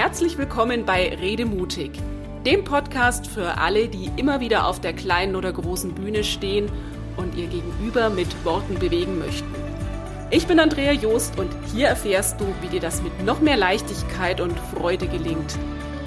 [0.00, 1.90] Herzlich willkommen bei Rede mutig,
[2.46, 6.72] dem Podcast für alle, die immer wieder auf der kleinen oder großen Bühne stehen
[7.18, 9.54] und ihr Gegenüber mit Worten bewegen möchten.
[10.30, 14.40] Ich bin Andrea Joost und hier erfährst du, wie dir das mit noch mehr Leichtigkeit
[14.40, 15.58] und Freude gelingt.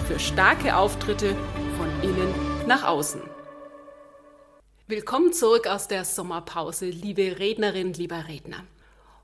[0.08, 1.36] Für starke Auftritte
[1.78, 2.34] von innen
[2.68, 3.22] nach außen.
[4.88, 8.64] Willkommen zurück aus der Sommerpause, liebe Rednerin, lieber Redner.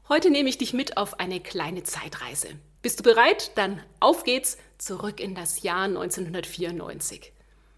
[0.10, 2.50] Heute nehme ich dich mit auf eine kleine Zeitreise.
[2.82, 3.52] Bist du bereit?
[3.56, 7.34] Dann auf geht's zurück in das Jahr 1994.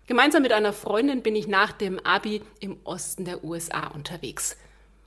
[0.05, 4.57] Gemeinsam mit einer Freundin bin ich nach dem Abi im Osten der USA unterwegs.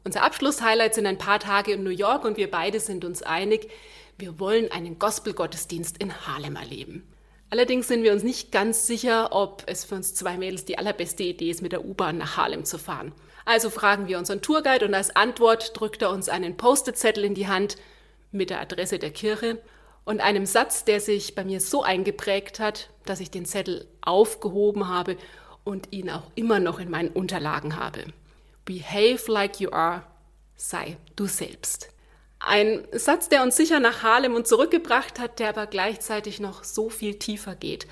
[0.02, 3.70] Unser Abschlusshighlight sind ein paar Tage in New York und wir beide sind uns einig,
[4.18, 7.06] wir wollen einen Gospel-Gottesdienst in Harlem erleben.
[7.50, 11.22] Allerdings sind wir uns nicht ganz sicher, ob es für uns zwei Mädels die allerbeste
[11.22, 13.12] Idee ist, mit der U-Bahn nach Harlem zu fahren.
[13.44, 17.46] Also fragen wir unseren Tourguide und als Antwort drückt er uns einen Post-it-Zettel in die
[17.46, 17.76] Hand
[18.32, 19.60] mit der Adresse der Kirche
[20.04, 24.88] und einem Satz, der sich bei mir so eingeprägt hat, dass ich den Zettel aufgehoben
[24.88, 25.16] habe
[25.64, 28.04] und ihn auch immer noch in meinen Unterlagen habe.
[28.64, 30.02] Behave like you are,
[30.56, 31.88] sei du selbst.
[32.38, 36.90] Ein Satz, der uns sicher nach Harlem und zurückgebracht hat, der aber gleichzeitig noch so
[36.90, 37.86] viel tiefer geht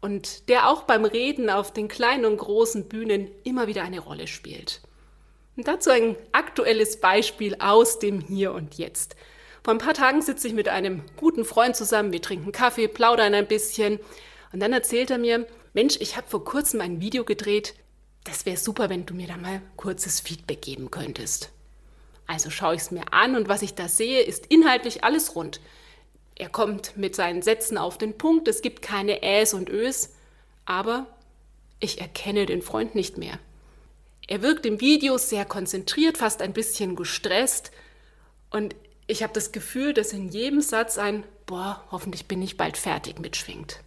[0.00, 4.26] und der auch beim Reden auf den kleinen und großen Bühnen immer wieder eine Rolle
[4.26, 4.80] spielt.
[5.56, 9.16] Und dazu ein aktuelles Beispiel aus dem Hier und Jetzt.
[9.70, 13.34] Vor ein paar Tagen sitze ich mit einem guten Freund zusammen, wir trinken Kaffee, plaudern
[13.34, 14.00] ein bisschen
[14.52, 17.76] und dann erzählt er mir, Mensch, ich habe vor kurzem ein Video gedreht,
[18.24, 21.50] das wäre super, wenn du mir da mal kurzes Feedback geben könntest.
[22.26, 25.60] Also schaue ich es mir an und was ich da sehe, ist inhaltlich alles rund.
[26.34, 30.16] Er kommt mit seinen Sätzen auf den Punkt, es gibt keine Äs und Ös,
[30.64, 31.06] aber
[31.78, 33.38] ich erkenne den Freund nicht mehr.
[34.26, 37.70] Er wirkt im Video sehr konzentriert, fast ein bisschen gestresst.
[38.50, 38.74] Und
[39.10, 43.18] ich habe das Gefühl, dass in jedem Satz ein Boah, hoffentlich bin ich bald fertig
[43.18, 43.80] mitschwingt.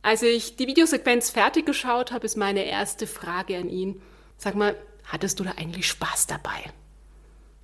[0.00, 4.00] Als ich die Videosequenz fertig geschaut habe, ist meine erste Frage an ihn.
[4.38, 4.74] Sag mal,
[5.04, 6.64] hattest du da eigentlich Spaß dabei?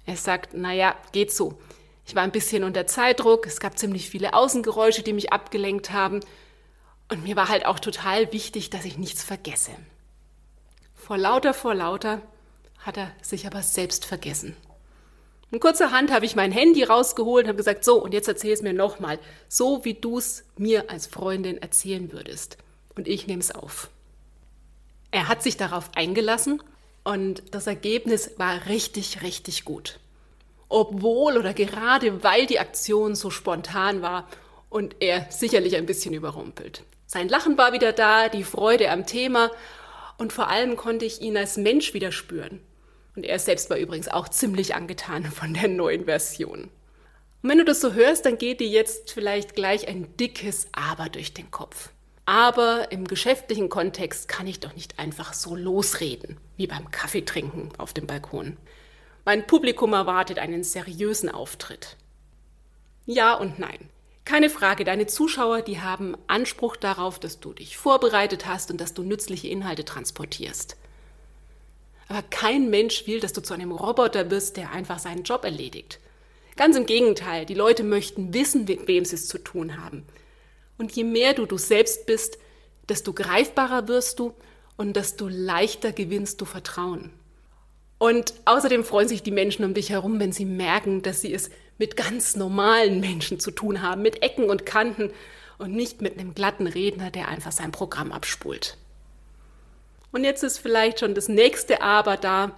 [0.05, 1.59] Er sagt, naja, geht so.
[2.05, 6.21] Ich war ein bisschen unter Zeitdruck, es gab ziemlich viele Außengeräusche, die mich abgelenkt haben.
[7.11, 9.71] Und mir war halt auch total wichtig, dass ich nichts vergesse.
[10.95, 12.21] Vor lauter, vor lauter
[12.81, 14.57] hat er sich aber selbst vergessen.
[15.53, 18.53] In kurzer Hand habe ich mein Handy rausgeholt und habe gesagt, so, und jetzt erzähl
[18.53, 19.19] es mir nochmal,
[19.49, 22.57] so wie du es mir als Freundin erzählen würdest.
[22.97, 23.89] Und ich nehme es auf.
[25.13, 26.63] Er hat sich darauf eingelassen
[27.05, 30.01] und das Ergebnis war richtig, richtig gut.
[30.69, 34.29] Obwohl oder gerade weil die Aktion so spontan war
[34.69, 36.83] und er sicherlich ein bisschen überrumpelt.
[37.07, 39.53] Sein Lachen war wieder da, die Freude am Thema
[40.19, 42.61] und vor allem konnte ich ihn als Mensch wieder spüren.
[43.17, 46.71] Und er selbst war übrigens auch ziemlich angetan von der neuen Version.
[47.43, 51.09] Und wenn du das so hörst, dann geht dir jetzt vielleicht gleich ein dickes Aber
[51.09, 51.91] durch den Kopf.
[52.27, 57.93] Aber im geschäftlichen Kontext kann ich doch nicht einfach so losreden, wie beim Kaffeetrinken auf
[57.93, 58.57] dem Balkon.
[59.25, 61.97] Mein Publikum erwartet einen seriösen Auftritt.
[63.07, 63.91] Ja und nein.
[64.25, 68.93] Keine Frage, deine Zuschauer, die haben Anspruch darauf, dass du dich vorbereitet hast und dass
[68.93, 70.77] du nützliche Inhalte transportierst.
[72.09, 75.99] Aber kein Mensch will, dass du zu einem Roboter wirst, der einfach seinen Job erledigt.
[76.57, 80.05] Ganz im Gegenteil, die Leute möchten wissen, mit wem sie es zu tun haben.
[80.79, 82.39] Und je mehr du du selbst bist,
[82.89, 84.35] desto greifbarer wirst du
[84.77, 87.11] und desto leichter gewinnst du Vertrauen.
[87.99, 91.51] Und außerdem freuen sich die Menschen um dich herum, wenn sie merken, dass sie es
[91.79, 95.11] mit ganz normalen Menschen zu tun haben, mit Ecken und Kanten
[95.59, 98.77] und nicht mit einem glatten Redner, der einfach sein Programm abspult.
[100.17, 102.53] Und jetzt ist vielleicht schon das nächste Aber da.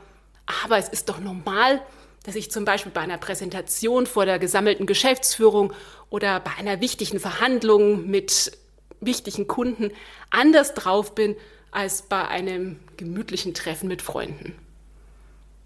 [0.65, 1.83] Aber es ist doch normal,
[2.23, 5.73] dass ich zum Beispiel bei einer Präsentation vor der gesammelten Geschäftsführung
[6.09, 8.53] oder bei einer wichtigen Verhandlung mit
[9.01, 9.91] wichtigen Kunden
[10.31, 11.35] anders drauf bin
[11.73, 14.55] als bei einem gemütlichen Treffen mit Freunden.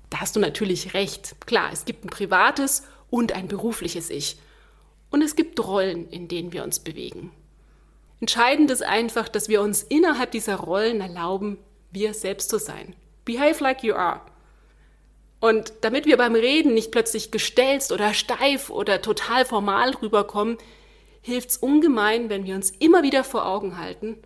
[0.08, 1.36] Da hast du natürlich recht.
[1.44, 4.38] Klar, es gibt ein privates und ein berufliches Ich.
[5.10, 7.32] Und es gibt Rollen, in denen wir uns bewegen.
[8.20, 11.58] Entscheidend ist einfach, dass wir uns innerhalb dieser Rollen erlauben,
[11.92, 12.96] wir selbst zu sein.
[13.24, 14.20] Behave like you are.
[15.40, 20.56] Und damit wir beim Reden nicht plötzlich gestelzt oder steif oder total formal rüberkommen,
[21.20, 24.18] hilft es ungemein, wenn wir uns immer wieder vor Augen halten,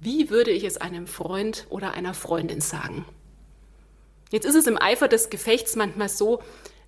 [0.00, 3.06] wie würde ich es einem Freund oder einer Freundin sagen.
[4.30, 6.42] Jetzt ist es im Eifer des Gefechts manchmal so,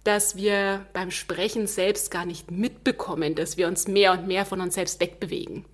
[0.04, 4.61] dass wir beim Sprechen selbst gar nicht mitbekommen, dass wir uns mehr und mehr von
[4.61, 5.64] uns selbst wegbewegen.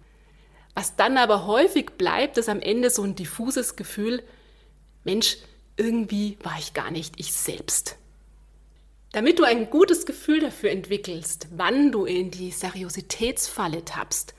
[0.74, 4.22] Was dann aber häufig bleibt, ist am Ende so ein diffuses Gefühl,
[5.04, 5.36] Mensch,
[5.76, 7.96] irgendwie war ich gar nicht ich selbst.
[9.12, 14.34] Damit du ein gutes Gefühl dafür entwickelst, wann du in die Seriositätsfalle tappst,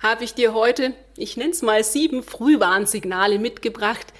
[0.00, 4.12] habe ich dir heute, ich nenne es mal sieben Frühwarnsignale mitgebracht,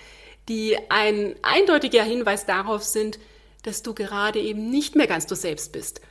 [0.49, 3.19] die ein eindeutiger Hinweis darauf sind,
[3.63, 6.03] dass du gerade eben nicht mehr ganz du selbst bist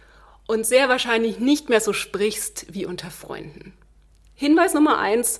[0.48, 3.74] und sehr wahrscheinlich nicht mehr so sprichst wie unter Freunden.
[4.36, 5.40] Hinweis Nummer eins,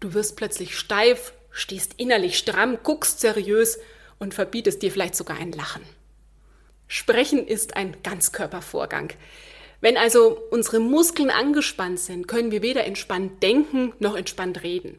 [0.00, 3.78] du wirst plötzlich steif, stehst innerlich stramm, guckst seriös
[4.18, 5.82] und verbietest dir vielleicht sogar ein Lachen.
[6.88, 9.12] Sprechen ist ein Ganzkörpervorgang.
[9.80, 14.98] Wenn also unsere Muskeln angespannt sind, können wir weder entspannt denken noch entspannt reden.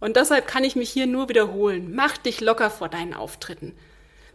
[0.00, 1.94] Und deshalb kann ich mich hier nur wiederholen.
[1.94, 3.74] Mach dich locker vor deinen Auftritten.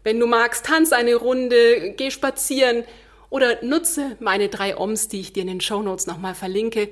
[0.03, 2.83] Wenn du magst, tanz eine Runde, geh spazieren
[3.29, 6.89] oder nutze meine drei Oms, die ich dir in den Show Notes nochmal verlinke,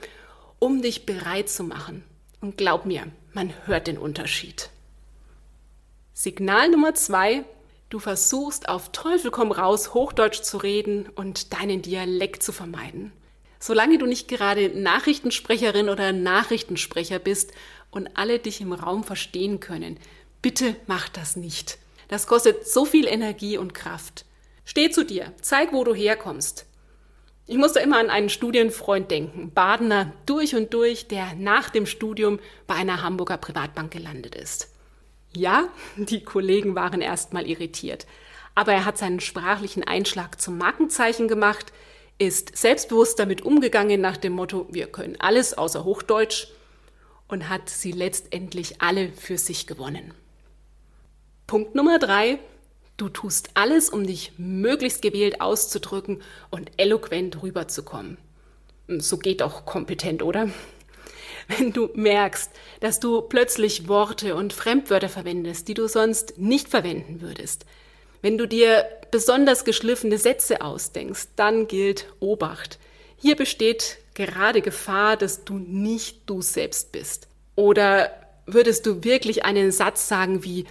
[0.59, 2.03] um dich bereit zu machen.
[2.41, 4.69] Und glaub mir, man hört den Unterschied.
[6.13, 7.45] Signal Nummer zwei,
[7.89, 13.13] Du versuchst auf Teufel komm raus Hochdeutsch zu reden und deinen Dialekt zu vermeiden.
[13.59, 17.53] Solange du nicht gerade Nachrichtensprecherin oder Nachrichtensprecher bist
[17.89, 19.97] und alle dich im Raum verstehen können,
[20.41, 21.77] bitte mach das nicht.
[22.09, 24.25] Das kostet so viel Energie und Kraft.
[24.65, 26.65] Steh zu dir, zeig, wo du herkommst.
[27.49, 32.39] Ich musste immer an einen Studienfreund denken, Badener durch und durch, der nach dem Studium
[32.67, 34.69] bei einer Hamburger Privatbank gelandet ist.
[35.33, 38.05] Ja, die Kollegen waren erstmal irritiert,
[38.53, 41.71] aber er hat seinen sprachlichen Einschlag zum Markenzeichen gemacht,
[42.19, 46.47] ist selbstbewusst damit umgegangen nach dem Motto, wir können alles außer Hochdeutsch
[47.29, 50.13] und hat sie letztendlich alle für sich gewonnen.
[51.45, 52.39] Punkt Nummer drei.
[52.97, 58.17] Du tust alles, um dich möglichst gewählt auszudrücken und eloquent rüberzukommen.
[58.87, 60.49] So geht doch kompetent, oder?
[61.47, 67.21] wenn du merkst, dass du plötzlich Worte und Fremdwörter verwendest, die du sonst nicht verwenden
[67.21, 67.65] würdest.
[68.21, 72.79] Wenn du dir besonders geschliffene Sätze ausdenkst, dann gilt Obacht.
[73.17, 77.27] Hier besteht gerade Gefahr, dass du nicht du selbst bist.
[77.55, 78.11] Oder
[78.45, 80.65] würdest du wirklich einen Satz sagen wie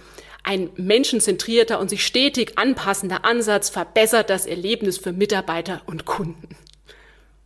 [0.47, 6.55] ein menschenzentrierter und sich stetig anpassender Ansatz verbessert das Erlebnis für Mitarbeiter und Kunden?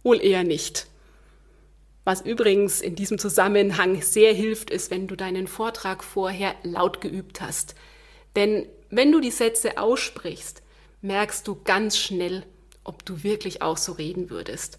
[0.04, 0.86] Wohl eher nicht.
[2.04, 7.42] Was übrigens in diesem Zusammenhang sehr hilft, ist, wenn du deinen Vortrag vorher laut geübt
[7.42, 7.74] hast.
[8.36, 10.62] Denn wenn du die Sätze aussprichst,
[11.02, 12.46] merkst du ganz schnell,
[12.84, 14.78] ob du wirklich auch so reden würdest.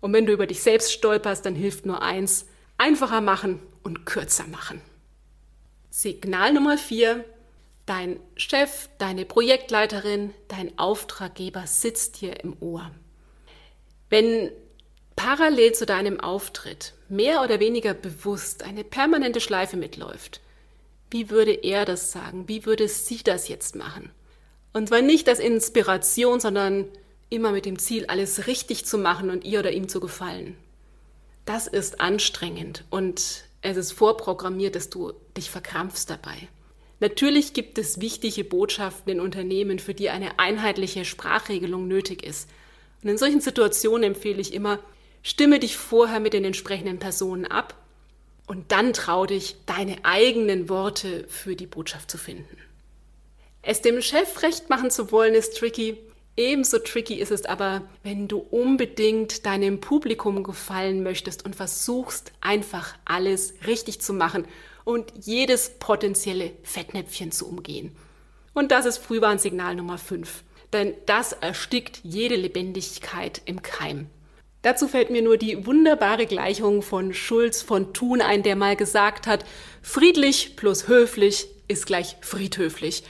[0.00, 2.46] Und wenn du über dich selbst stolperst, dann hilft nur eins,
[2.78, 4.80] einfacher machen und kürzer machen.
[5.90, 7.24] Signal Nummer vier.
[7.86, 12.90] Dein Chef, deine Projektleiterin, dein Auftraggeber sitzt dir im Ohr.
[14.08, 14.50] Wenn
[15.16, 20.40] parallel zu deinem Auftritt mehr oder weniger bewusst eine permanente Schleife mitläuft,
[21.10, 22.48] wie würde er das sagen?
[22.48, 24.10] Wie würde sie das jetzt machen?
[24.72, 26.88] Und zwar nicht als Inspiration, sondern
[27.30, 30.56] immer mit dem Ziel, alles richtig zu machen und ihr oder ihm zu gefallen.
[31.44, 36.48] Das ist anstrengend und es ist vorprogrammiert, dass du dich verkrampfst dabei.
[37.00, 42.48] Natürlich gibt es wichtige Botschaften in Unternehmen, für die eine einheitliche Sprachregelung nötig ist.
[43.02, 44.78] Und in solchen Situationen empfehle ich immer,
[45.26, 47.74] Stimme dich vorher mit den entsprechenden Personen ab
[48.46, 52.58] und dann trau dich, deine eigenen Worte für die Botschaft zu finden.
[53.62, 55.96] Es dem Chef recht machen zu wollen, ist tricky.
[56.36, 62.94] Ebenso tricky ist es aber, wenn du unbedingt deinem Publikum gefallen möchtest und versuchst einfach
[63.06, 64.46] alles richtig zu machen
[64.84, 67.96] und jedes potenzielle Fettnäpfchen zu umgehen.
[68.52, 70.44] Und das ist Frühwarnsignal Nummer 5.
[70.72, 74.08] Denn das erstickt jede Lebendigkeit im Keim.
[74.62, 79.26] Dazu fällt mir nur die wunderbare Gleichung von Schulz von Thun ein, der mal gesagt
[79.26, 79.44] hat,
[79.82, 83.04] friedlich plus höflich ist gleich friedhöflich.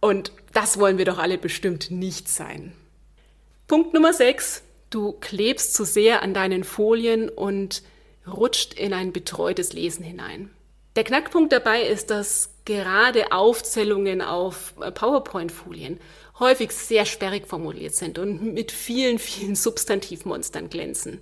[0.00, 2.72] Und das wollen wir doch alle bestimmt nicht sein.
[3.68, 4.62] Punkt Nummer 6.
[4.90, 7.82] Du klebst zu sehr an deinen Folien und
[8.26, 10.50] rutscht in ein betreutes Lesen hinein.
[10.98, 16.00] Der Knackpunkt dabei ist, dass gerade Aufzählungen auf PowerPoint-Folien
[16.40, 21.20] häufig sehr sperrig formuliert sind und mit vielen, vielen Substantivmonstern glänzen.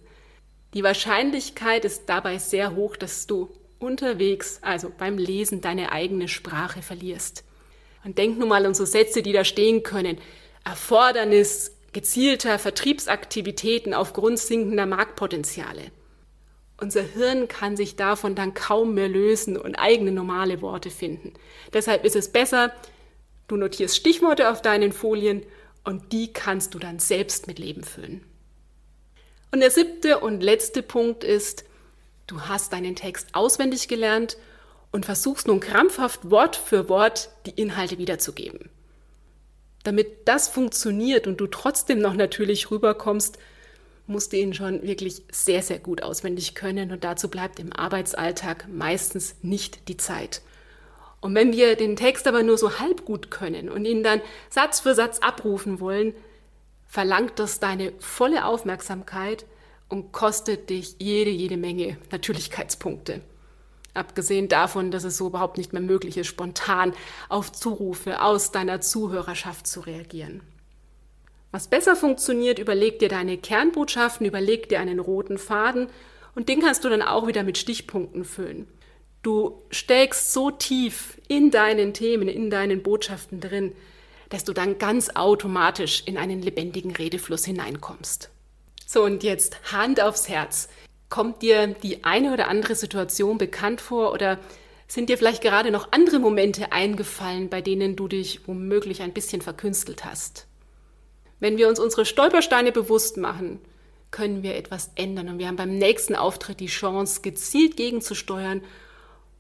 [0.73, 6.81] Die Wahrscheinlichkeit ist dabei sehr hoch, dass du unterwegs, also beim Lesen, deine eigene Sprache
[6.81, 7.45] verlierst.
[8.03, 10.17] Und denk nun mal an so Sätze, die da stehen können.
[10.65, 15.91] Erfordernis gezielter Vertriebsaktivitäten aufgrund sinkender Marktpotenziale.
[16.79, 21.33] Unser Hirn kann sich davon dann kaum mehr lösen und eigene normale Worte finden.
[21.73, 22.73] Deshalb ist es besser,
[23.49, 25.43] Du notierst Stichworte auf deinen Folien
[25.85, 28.25] und die kannst du dann selbst mit Leben füllen.
[29.53, 31.65] Und der siebte und letzte Punkt ist,
[32.27, 34.37] du hast deinen Text auswendig gelernt
[34.91, 38.69] und versuchst nun krampfhaft Wort für Wort die Inhalte wiederzugeben.
[39.85, 43.39] Damit das funktioniert und du trotzdem noch natürlich rüberkommst,
[44.07, 48.67] musst du ihn schon wirklich sehr, sehr gut auswendig können und dazu bleibt im Arbeitsalltag
[48.69, 50.43] meistens nicht die Zeit.
[51.21, 54.81] Und wenn wir den Text aber nur so halb gut können und ihn dann Satz
[54.81, 56.15] für Satz abrufen wollen,
[56.87, 59.45] verlangt das deine volle Aufmerksamkeit
[59.89, 63.21] und kostet dich jede, jede Menge Natürlichkeitspunkte.
[63.95, 66.93] Abgesehen davon, dass es so überhaupt nicht mehr möglich ist, spontan
[67.29, 70.43] auf Zurufe aus deiner Zuhörerschaft zu reagieren.
[71.57, 75.89] Was besser funktioniert, überleg dir deine Kernbotschaften, überleg dir einen roten Faden
[76.35, 78.69] und den kannst du dann auch wieder mit Stichpunkten füllen.
[79.23, 83.73] Du steckst so tief in deinen Themen, in deinen Botschaften drin,
[84.29, 88.29] dass du dann ganz automatisch in einen lebendigen Redefluss hineinkommst.
[88.87, 90.69] So, und jetzt Hand aufs Herz.
[91.09, 94.39] Kommt dir die eine oder andere Situation bekannt vor oder
[94.89, 99.41] sind dir vielleicht gerade noch andere Momente eingefallen, bei denen du dich womöglich ein bisschen
[99.41, 100.47] verkünstelt hast?
[101.41, 103.61] Wenn wir uns unsere Stolpersteine bewusst machen,
[104.11, 108.63] können wir etwas ändern und wir haben beim nächsten Auftritt die Chance, gezielt gegenzusteuern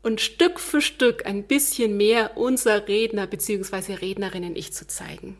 [0.02, 3.94] und Stück für Stück ein bisschen mehr unser Redner bzw.
[3.94, 5.38] Rednerinnen-Ich zu zeigen.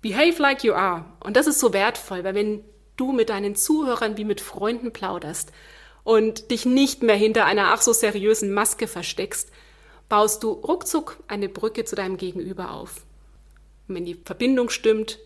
[0.00, 1.04] Behave like you are.
[1.20, 2.64] Und das ist so wertvoll, weil wenn
[2.96, 5.52] du mit deinen Zuhörern wie mit Freunden plauderst
[6.04, 9.50] und dich nicht mehr hinter einer ach so seriösen Maske versteckst,
[10.08, 13.04] baust du ruckzuck eine Brücke zu deinem Gegenüber auf.
[13.88, 15.18] Und wenn die Verbindung stimmt,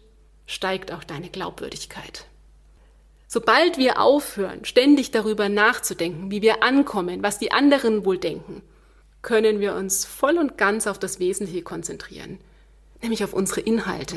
[0.51, 2.27] steigt auch deine Glaubwürdigkeit.
[3.29, 8.63] Sobald wir aufhören, ständig darüber nachzudenken, wie wir ankommen, was die anderen wohl denken,
[9.23, 12.41] können wir uns voll und ganz auf das Wesentliche konzentrieren,
[13.01, 14.17] nämlich auf unsere Inhalte.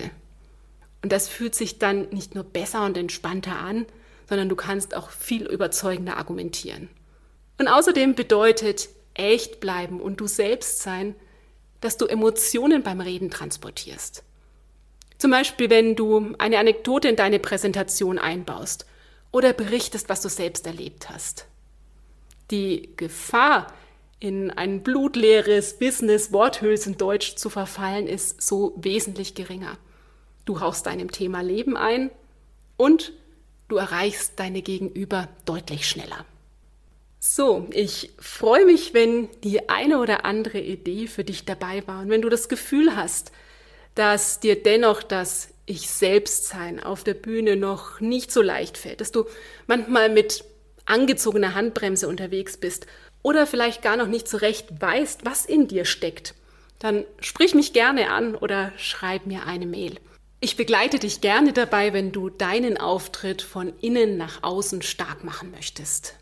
[1.04, 3.86] Und das fühlt sich dann nicht nur besser und entspannter an,
[4.28, 6.90] sondern du kannst auch viel überzeugender argumentieren.
[7.60, 11.14] Und außerdem bedeutet echt bleiben und du selbst sein,
[11.82, 14.24] dass du Emotionen beim Reden transportierst.
[15.24, 18.86] Zum Beispiel, wenn du eine Anekdote in deine Präsentation einbaust
[19.32, 21.46] oder berichtest, was du selbst erlebt hast.
[22.52, 23.72] Die Gefahr,
[24.20, 29.78] in ein blutleeres Business-Worthülsendeutsch zu verfallen, ist so wesentlich geringer.
[30.44, 32.12] Du hauchst deinem Thema Leben ein
[32.76, 33.14] und
[33.70, 36.26] du erreichst deine Gegenüber deutlich schneller.
[37.22, 42.10] So, ich freue mich, wenn die eine oder andere Idee für dich dabei war und
[42.10, 43.32] wenn du das Gefühl hast,
[43.96, 49.02] dass dir dennoch das ich selbst sein auf der Bühne noch nicht so leicht fällt,
[49.02, 49.26] dass du
[49.68, 50.44] manchmal mit
[50.86, 52.86] angezogener Handbremse unterwegs bist
[53.22, 56.36] oder vielleicht gar noch nicht so recht weißt, was in dir steckt,
[56.80, 59.96] dann sprich mich gerne an oder schreib mir eine Mail.
[60.42, 65.52] Ich begleite dich gerne dabei, wenn du deinen Auftritt von innen nach außen stark machen
[65.52, 66.16] möchtest.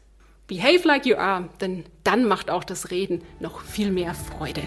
[0.45, 4.61] Behave like you are, denn dann macht auch das Reden noch viel mehr Freude.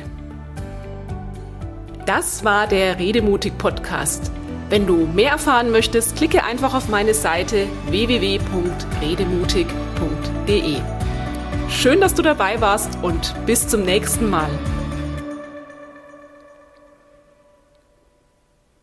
[2.07, 4.31] Das war der Redemutig Podcast.
[4.69, 10.77] Wenn du mehr erfahren möchtest, klicke einfach auf meine Seite www.redemutig.de.
[11.71, 14.51] Schön, dass du dabei warst und bis zum nächsten Mal.